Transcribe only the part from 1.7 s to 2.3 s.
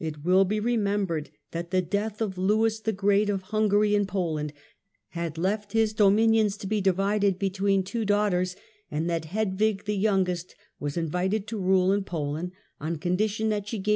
the death